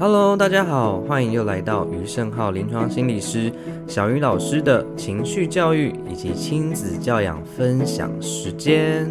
[0.00, 3.52] Hello，大家好，欢迎又来到余胜浩临床心理师
[3.88, 9.10] 小余老师的情绪教育以及亲子教养分享时间。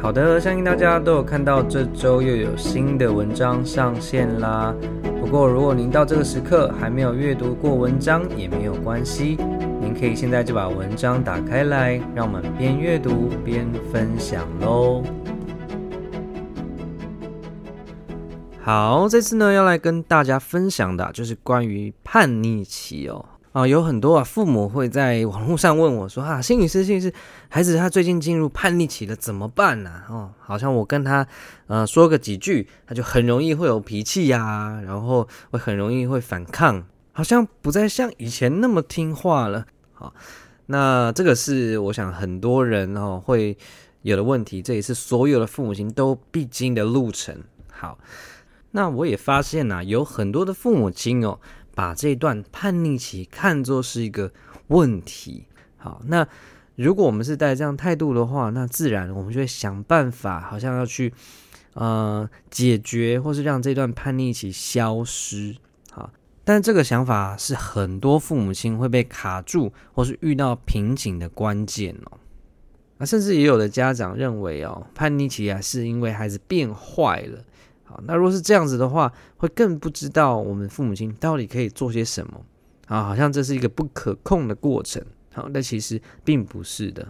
[0.00, 4.74] 好的，相信大家都有看到这周又有新的文章上线啦。
[5.20, 9.36] 不过，如果您到这个时刻还没有阅读过文章，也没有关系，
[9.78, 15.02] 您可以现在就把文章打开来，让我们边阅读边分享喽。
[18.64, 23.24] 好，这次呢要来跟大家分享的，就是关于叛逆期哦。
[23.50, 27.12] 啊，有很多啊父母会在网络上问我说：“啊，心理师，心理师，
[27.48, 31.26] 孩子他最近进入叛逆期了，怎么办呢？”哦，好像我跟他
[31.66, 39.66] 呃说个几句，他就很容易会有脾气呀，然后会很容易会反抗，好像不再像以前那么听话了。
[39.92, 40.14] 好，
[40.66, 43.58] 那这个是我想很多人哦会
[44.02, 47.36] 有的问题，这也是所有的父母亲都必经的路程。
[47.72, 47.98] 好。
[48.72, 51.38] 那我也发现呐、有很多的父母亲哦，
[51.74, 54.32] 把这段叛逆期看作是一个
[54.68, 55.46] 问题。
[55.76, 56.26] 好，那
[56.76, 61.12] 如果我们是带这样态度的话，那自然我们就会想办法，好像要去
[61.74, 65.56] 呃解决，或是让这段叛逆期消失。
[65.90, 66.10] 好，
[66.44, 72.18] 但这个想法是很多父母亲会被卡住，或是遇到瓶颈的关键哦。
[72.96, 77.44] 那甚至也有的家长认为哦，叛逆期啊是因为孩子变坏了。
[78.06, 82.40] 那如果是这样子的话，会更不知道我们父母亲到底可以做些什么
[82.86, 83.02] 啊？
[83.04, 85.02] 好像这是一个不可控的过程。
[85.34, 87.08] 好，但其实并不是的。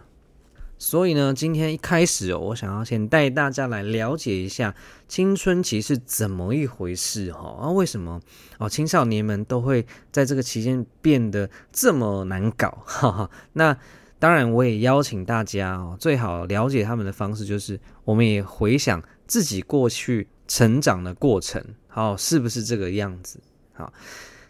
[0.79, 4.75] 所以呢，今天一开始哦，我想要先带大家来了解一下
[5.07, 7.57] 青春期是怎么一回事哈？
[7.61, 8.21] 啊，为什么
[8.59, 12.83] 哦青少年们都会在这个期间变得这么难搞？
[12.85, 13.31] 哈哈。
[13.53, 13.77] 那
[14.19, 20.29] 当然，我也邀请大家哦，最好了解他们的方式就是，我们也回想自己过去。
[20.55, 23.41] 成长的过程，好，是不是这个样子？
[23.73, 23.91] 好，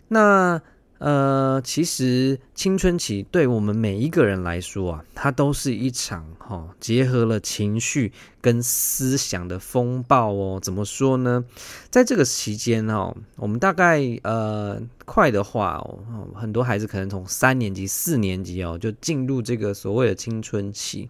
[0.09, 0.61] 那
[0.99, 10.59] 呃，其实青春期对我们每一个人来说啊，它都是一场哈、哦，结合了情绪跟思想的风暴哦。
[10.61, 11.45] 怎么说呢？
[11.89, 16.01] 在这个期间哦，我们大概呃，快的话哦，
[16.35, 21.09] 很多孩子可能从三年级、四年级哦，就进入这个所谓的青春期。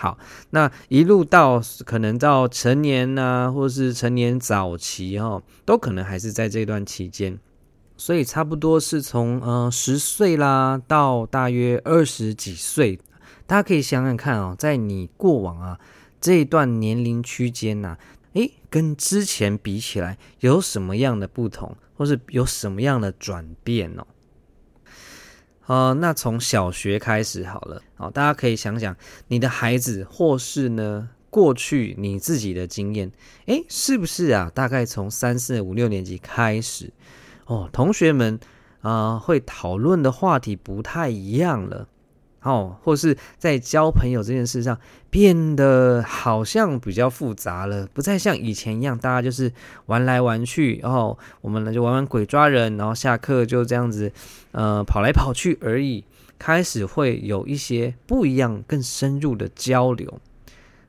[0.00, 0.16] 好，
[0.50, 7.36] 那一路到可能到成年呐、啊，或是成年早期哦，都可能还是在这段期间，
[7.96, 13.00] 所以差不多是从呃十岁啦到大约二十几岁，
[13.44, 15.80] 大家可以想想看哦，在你过往啊
[16.20, 17.98] 这一段年龄区间呐，
[18.34, 24.06] 诶，跟之前比起来有什么样的不同，或是有什么样的转变哦？
[25.68, 28.96] 啊，那从小学开始好了，好，大家可以想想
[29.26, 33.12] 你的孩子，或是呢过去你自己的经验，
[33.46, 34.50] 诶，是不是啊？
[34.54, 36.90] 大概从三四五六年级开始，
[37.44, 38.40] 哦，同学们
[38.80, 41.86] 啊，会讨论的话题不太一样了。
[42.48, 44.78] 哦，或是在交朋友这件事上
[45.10, 49.52] 变得好像比较复杂了，不再像以前一样，大家就是
[49.86, 54.10] 玩来玩去，然后我们呢就玩玩鬼抓人，然后下课就这样子，
[54.52, 56.04] 呃，跑来跑去而已。
[56.38, 60.20] 开始会有一些不一样、更深入的交流。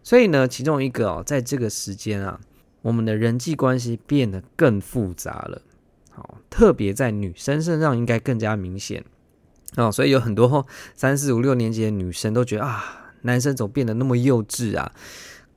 [0.03, 2.39] 所以呢，其中一个哦，在这个时间啊，
[2.83, 5.63] 我们的人际关系变得更复杂了。
[6.11, 9.03] 好，特别在女生身上应该更加明显。
[9.75, 10.66] 哦，所以有很多
[10.96, 14.91] 三四五六年级的女生都觉得啊，男生怎么变得那么幼稚啊？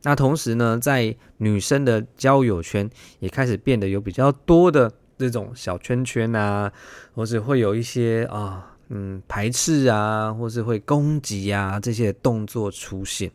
[0.03, 2.89] 那同时呢，在女生的交友圈
[3.21, 6.71] 也开始变得有比较多的这种小圈圈啊，
[7.15, 13.31] 或是会有一些啊，嗯，排斥啊，或是会攻击啊这些动作出现，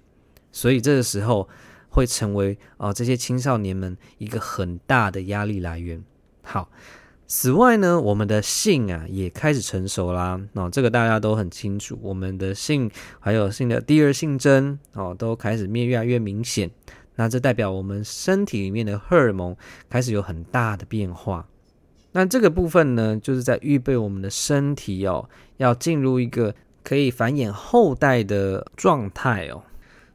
[0.52, 1.50] 所以这个时候
[1.90, 6.04] 会成为啊这些青少年们一个很大的压力来源。
[6.44, 6.70] 好。
[7.28, 10.40] 此外呢，我们的性啊也开始成熟啦。
[10.54, 12.90] 哦，这个大家都很清楚，我们的性
[13.20, 16.72] 还有性的第二性征哦，都开始面越来越明显。
[17.16, 19.56] 那这代表我们身体里面的荷尔蒙
[19.90, 21.46] 开始有很大的变化。
[22.14, 29.62] 那这个部分呢，就是在预备我们的身体哦，要进入一个可以繁衍后代的状态哦。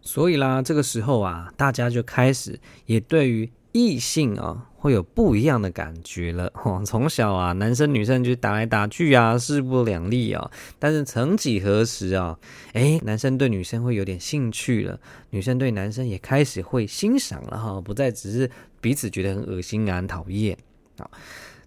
[0.01, 4.71] 所以啦，这个时候啊，大家就开始也对于异性啊。
[4.83, 6.83] 会有不一样的感觉了 哦。
[6.85, 10.51] 从小啊，男生女生就打来打去啊，势不两立啊。
[10.81, 12.37] 但是曾几何时啊，
[12.73, 14.99] 诶，男生对女生会有点兴趣了，
[15.31, 18.51] 女生对男生也开始会欣赏了哈，不再只是
[18.81, 20.59] 彼此觉得很恶心啊、很讨厌
[20.99, 21.09] 啊。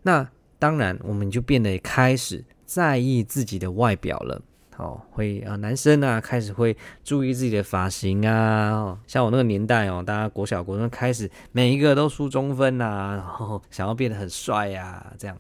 [0.04, 0.30] 那
[0.60, 4.42] 当然，我们就变得开始在意自己的外表了。
[4.78, 15.38] 哦，会啊，男生啊开始会注意自己的发型啊，像我那个年代哦，大家国小国中开始每一个都梳中分啊，然后想要变得很帅呀，这样，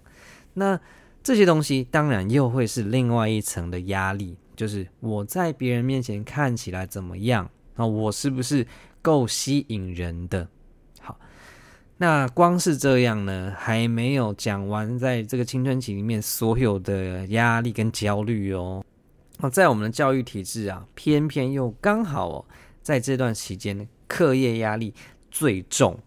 [0.53, 0.79] 那
[1.21, 7.85] 这些东西当然又会是另外一层的压力，就是我在别人面前看起来怎么样那？
[7.85, 8.65] 我是不是
[9.01, 10.47] 够吸引人的？
[11.01, 11.19] 好，
[11.97, 18.81] 那光是这样呢，还没有讲完，在这个青春期里面所有的压力跟焦虑哦。
[19.39, 22.45] 哦，在我们的教育体制啊，偏偏又刚好哦，
[22.81, 24.93] 在这段期间，课业压力
[25.29, 25.99] 最重。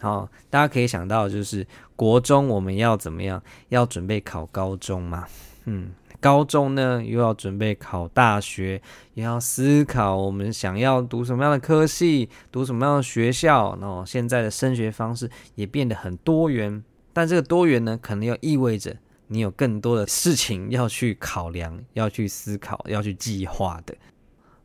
[0.00, 1.66] 好，大家可以想到，就是
[1.96, 3.42] 国中我们要怎么样？
[3.70, 5.26] 要准备考高中嘛。
[5.64, 5.90] 嗯，
[6.20, 8.80] 高中呢又要准备考大学，
[9.14, 13.76] 也要思考我们想要读什么样的科系，读什么样的学校。
[13.80, 18.96] 那现在的升学方式也变得很多元，但这个多元呢，可能又意味着。
[19.28, 23.96] 你有更多的事情要去考量，要去思考，要去计划的，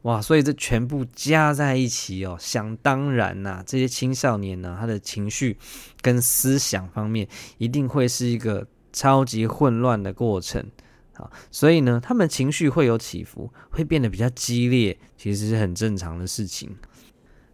[0.04, 0.22] 哇！
[0.22, 5.58] 所以这全部加在一起哦，想当然呐、这些青少年呢，他的情绪
[6.02, 7.28] 跟思想方面
[7.58, 10.66] 一定会是一个超级混乱的过程。
[11.14, 16.76] 好，所以呢，他们情绪会有起伏，会变得比较激烈，其实是很正常的事情。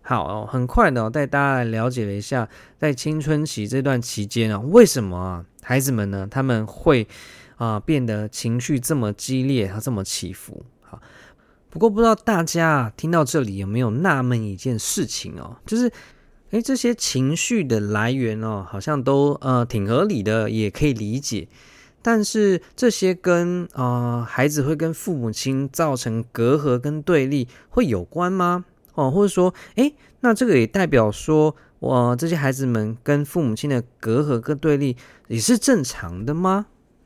[0.09, 5.45] 好哦，很快的带大家来了解了一下，在青春期这段期间啊，为什么啊？
[5.61, 7.07] 孩子们呢，他们会
[7.57, 10.65] 啊、变得情绪这么激烈，他这么起伏。
[10.81, 10.99] 好，
[11.69, 15.91] 不过不知道大家听到这里有没有纳闷一件事情哦，就是
[16.49, 21.47] 诶，这些情绪的来源哦，好像都呃挺合理的，也可以理解。
[22.01, 28.65] 但是这些跟啊、孩子会跟父母亲造成隔阂跟对立会有关吗？
[28.95, 31.55] 哦，或者说，诶，那这个也代表说。
[31.79, 34.97] 哇，这些孩子们跟父母亲的隔阂跟对立
[35.29, 36.65] 也是正常的吗？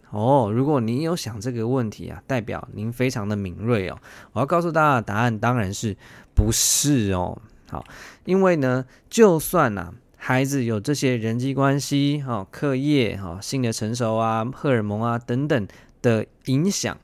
[0.09, 3.99] 哦，如果您有想这个问题啊，代表您非常的敏锐哦。
[4.31, 5.95] 我要告诉大家答案当然是
[6.33, 7.39] 不是哦。
[7.69, 7.85] 好，
[8.25, 15.67] 因为呢，就算啊，孩子有这些人际关系、哈、哦、课业、哈、哦、性的成熟啊、荷尔蒙啊等等
[16.01, 16.97] 的影响，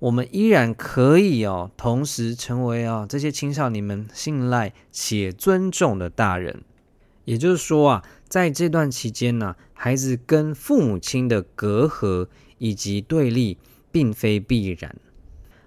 [0.00, 6.62] 我们依然可以哦，同时成为啊、哦、这些青少年们信赖且尊重的大人。
[7.24, 12.28] 也就是说啊，在这段期间呢，孩子跟父母亲的隔阂
[12.58, 13.58] 以及对立，
[13.90, 14.96] 并非必然。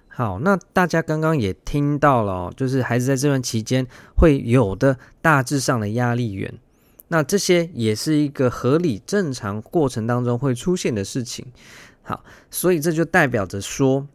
[0.08, 3.86] 好，那大家刚刚也听到了哦，就是孩子在这段期间
[4.16, 6.54] 会有的大致上的压力源，
[7.10, 11.46] 那这些也是一个合理正常过程当中会出现的事情。
[12.02, 14.08] 好，所以这就代表着说，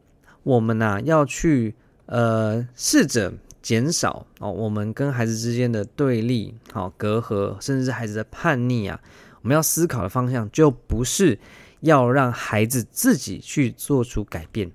[0.46, 1.74] 我们呐要去
[2.06, 3.34] 呃试着。
[3.62, 9.00] 减少哦，我们跟孩子之间的对立、好隔阂，甚至是孩子的叛逆啊，
[9.42, 11.36] 我们要思考的方向就不是
[11.80, 14.70] 要让孩子自己去做出改变，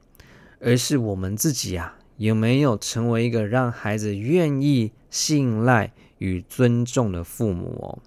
[0.59, 7.99] 而是我们自己啊，有没有成为一个让孩子愿意信赖与尊重的父母哦？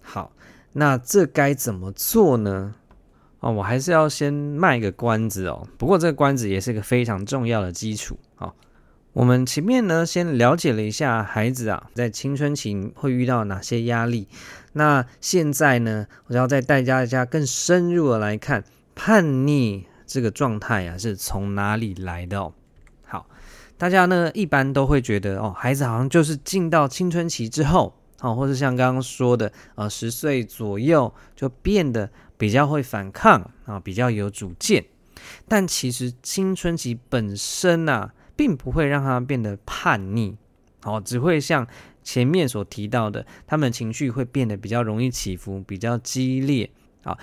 [0.00, 0.32] 好，
[0.72, 2.74] 那这该怎么做呢？
[3.46, 5.68] 哦，我还是要先卖个关子哦。
[5.78, 8.52] 不过这个关子也是个非常重要的基础啊。
[9.12, 14.26] 我们前面呢，先了解了一下孩子啊，在青春期会遇到哪些压力。
[14.72, 18.64] 那现在呢，我要再带大家更深入的来看
[18.96, 22.52] 叛逆这个状态啊，是从哪里来的哦。
[23.04, 23.28] 好，
[23.78, 34.84] 大家呢一般都会觉得哦，孩子好像就是进到青春期之后，哦，或是像刚刚说的，呃，十岁左右就变得比较会反抗啊，比较有主见。
[35.48, 38.12] 但其实青春期本身啊。
[38.38, 40.36] 并不会让他变得叛逆，
[40.82, 41.66] 哦，只会像
[42.02, 46.70] 前面所提到的，他们情绪会变得比较容易起伏，比较激烈，
[47.04, 47.16] 啊，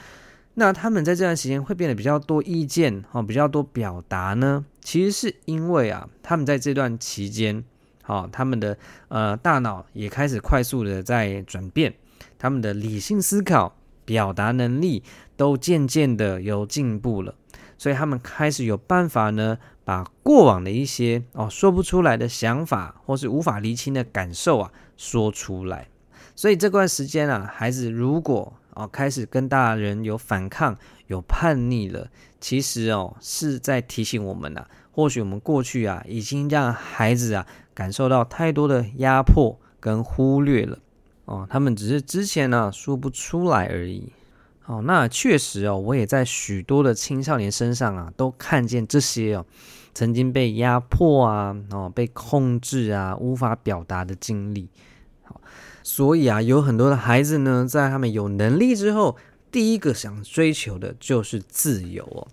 [0.55, 7.63] 那他们在这段时间会变得比较多意见，哦，比较多表达呢，其实是因为啊，他们在这段期间，
[8.03, 11.95] 好，他们的呃大脑也开始快速的在转变，
[12.37, 15.01] 他们的理性思考、表达能力
[15.35, 17.33] 都渐渐的有进步了，
[17.77, 19.57] 所以他们开始有办法呢。
[19.85, 25.89] 把过往的一些哦说不出来的想法，或是无法厘清的感受啊说出来，
[26.37, 32.07] 所以这段时间啊，孩子如果哦开始跟大人有反抗、有叛逆了，
[32.39, 40.77] 其实哦是在提醒我们呐、啊，或许我们过去啊已经让孩子啊感受到太多的压迫跟忽略了
[41.25, 44.11] 哦，他们只是之前呢、啊、说不出来而已。
[44.65, 49.45] 哦，那确实哦，我也在许多的青少年身上啊，都看见这些哦，
[49.93, 54.69] 曾经被压迫啊，哦，被控制啊，无法表达的经历。
[55.23, 55.41] 好，
[55.83, 59.17] 所以啊，有很多的孩子呢，在他们有能力之后，
[59.51, 62.27] 第一个想追求的就是自由哦，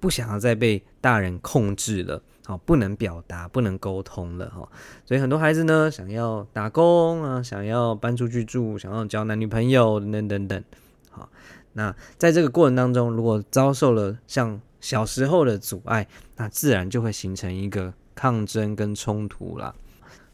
[0.00, 4.68] 不想要再被大人控制了好，不能表达，不能沟通了哈。
[5.04, 10.64] 所以很多孩子呢，想要打工啊，想要搬出去住，想要交男女朋友等等等等。
[11.10, 11.28] 好，
[11.72, 16.06] 那在这个过程当中，如果遭受了像小时候的阻碍，
[16.36, 19.74] 那自然就会形成一个抗争跟冲突啦。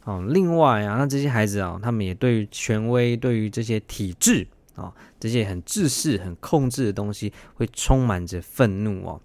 [0.04, 9.20] 哦，另外啊，那这些孩子啊，他们也对于权威，对于这些体制啊，这些很制式、很控制的东西，会充满着愤怒哦。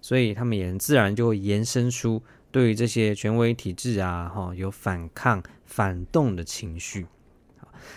[0.00, 7.06] 所以他们也自然就会延伸出对于这些权威体制啊，哈，有反抗、反动的情绪，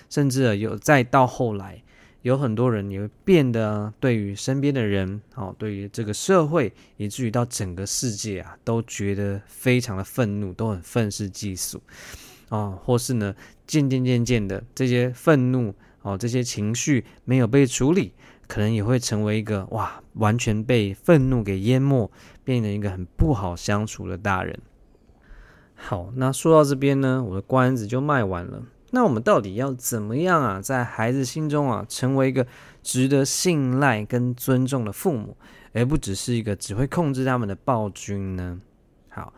[0.10, 1.82] 甚至有再到后来，
[2.22, 11.82] 有很多人也会变得对于身边的人，哦，对于这个社会，以至于到整个世界啊，都觉得非常的愤怒，都很愤世嫉俗，
[12.50, 13.36] 啊，或是呢，
[13.68, 18.14] 渐渐渐渐的这些愤怒，哦，这些情绪没有被处理。
[18.48, 22.10] 可能也会成为一个哇，完全被愤怒给淹没，
[22.44, 24.60] 变成一个很不好相处的大人。
[25.74, 28.64] 好，那说到这边呢，我的关子就卖完了。
[28.92, 32.48] 那我们到底要怎么样啊，在孩子心中啊，成为一个
[32.82, 35.36] 值得信赖跟尊重的父母，
[35.74, 38.62] 而不只是一个只会控制他们的暴君呢？
[39.10, 39.34] 好，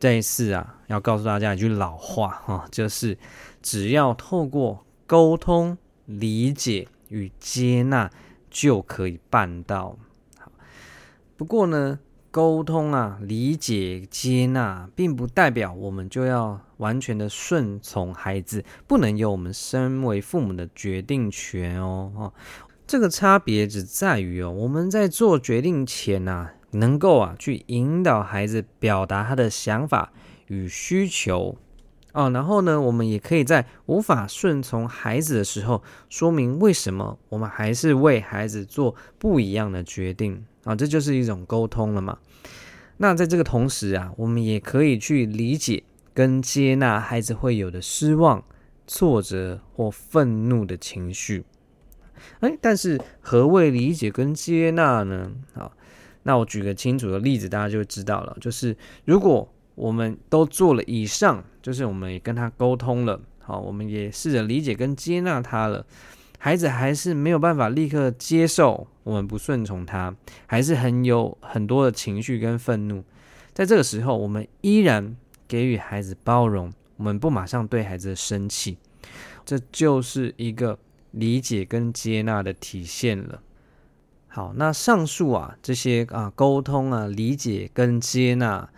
[0.00, 3.18] 这一次啊，要告诉大家一句老话哈，就是
[3.60, 5.76] 只要透过沟通、
[6.06, 8.10] 理解与接纳。
[8.52, 9.96] 就可以办到。
[10.38, 10.52] 好，
[11.36, 11.98] 不过呢，
[12.30, 22.12] 沟通啊、理解、接纳，并不代表我们就要完全的顺从孩子，不能有我们身为父母的决定权哦。
[22.14, 22.32] 哦，
[22.86, 30.12] 这个差别只在于哦，我们在做决定前啊，能够啊去引导孩子表达他的想法
[30.48, 31.56] 与需求。
[32.12, 42.18] 哦，然后呢，我们也可以在无法顺从孩子的时候，说明为什么我们还是为孩子做不一样的决定啊，这就是一种沟通了嘛。
[42.98, 48.44] 那在这个同时啊，我们也可以去理解跟接纳孩子会有的失望、
[48.86, 51.46] 挫折或愤怒的情绪。
[52.40, 55.32] 哎，但是何谓理解跟接纳呢？
[55.54, 55.72] 好，
[56.24, 58.76] 那我举个清楚的例子，大家就知道了，就是
[59.06, 59.50] 如果。
[59.74, 65.84] 我们都做了以上，就是我们也跟他沟通了，好，我们也试着理解跟接纳他了，
[66.38, 70.14] 孩子还是没有办法立刻接受我们不顺从他，
[70.46, 73.02] 还是很有很多的情绪跟愤怒。
[73.54, 75.16] 在这个时候，我们依然
[75.48, 78.76] 给予孩子包容，我们不马上对孩子生气，
[79.44, 80.78] 这就是一个
[81.12, 83.40] 理解跟接纳的体现了。
[84.28, 88.68] 好，那上述啊这些啊沟通啊理解跟接纳。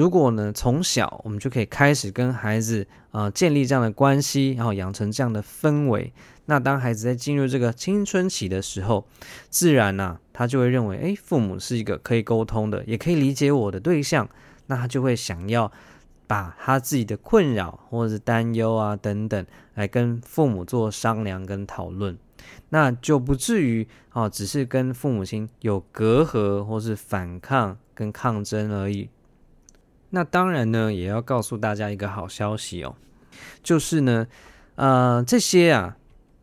[0.00, 6.10] 如果呢，从小我们就可以开始跟孩子啊、呃、建立这样的关系，然后养成这样的氛围，
[6.46, 9.06] 那当孩子在进入这个青春期的时候，
[9.50, 14.26] 自然呢、啊，他就会认为，哎，父母是一个可以沟通的，也可以理解我的对象，
[14.68, 15.70] 那他就会想要
[16.26, 22.16] 把他自己的困扰或者是担忧啊等等，来跟父母做商量跟讨论，
[22.70, 29.10] 那就不至于啊，只是跟父母亲有隔阂或是反抗跟抗争而已。
[30.10, 32.94] 那当然呢，也要告诉大家一个好消息哦，
[33.62, 34.26] 就是呢，
[34.74, 35.96] 呃，这些啊，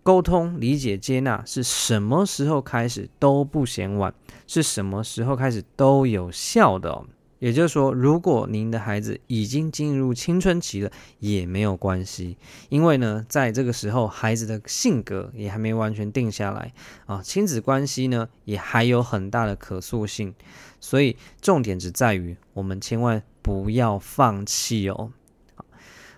[0.03, 4.13] 沟通、理解、接纳是什么时候开始都不嫌晚，
[4.47, 7.05] 是什么时候开始都有效的哦。
[7.39, 12.37] 也就是说，如果您的孩子已经进入青春期了，也没有关系，
[12.69, 16.73] 因为呢，在这个时候，孩子的性格也还没完全定下来
[17.05, 20.33] 啊，亲子关系呢，也还有很大的可塑性，
[20.79, 23.23] 所以重点只在于我们千万。
[23.47, 25.13] 不要放弃哦。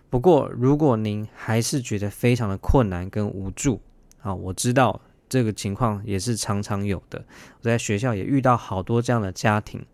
[0.09, 3.79] 不过，如果您还是觉得非常的困难跟无助
[4.23, 4.99] 啊，我知道
[5.29, 7.23] 这个情况也是常常有的。
[7.59, 9.85] 我在学校也遇到好多这样的家庭，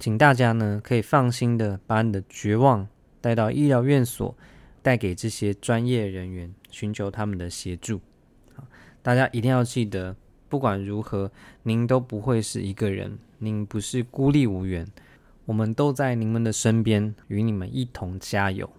[0.00, 2.88] 请大家呢可以放心的把你的绝望
[3.20, 4.34] 带到医疗院所，
[4.82, 8.00] 带给这些专业人员，寻求他们的协助。
[9.02, 10.16] 大家一定要记得，
[10.48, 11.30] 不管如何，
[11.62, 14.86] 您都不会是一个人，您不是孤立无援。
[15.44, 18.70] 我们都在你们的身边，与你们一同加油。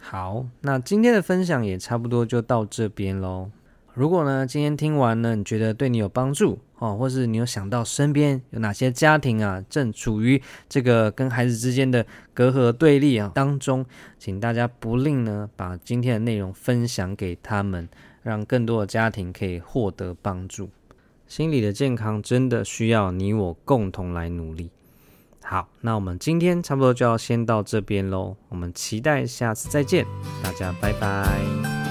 [0.00, 3.50] 好，那今天的分享也差不多就到这边喽。
[3.94, 13.86] 如果呢，今天听完呢，你觉得对你有帮助哦，或是你有想到身边有哪些家庭啊，正处于这个跟孩子之间的隔阂对立啊当中，
[14.18, 17.88] 请大家不吝呢，把今天的内容分享给他们，
[18.22, 20.68] 让更多的家庭可以获得帮助。
[21.28, 24.70] 心理的健康真的需要你我共同来努力。
[25.42, 28.34] 好，那我们今天差不多就要先到这边喽。
[28.48, 30.04] 我们期待下次再见，
[30.42, 31.83] 大家拜拜。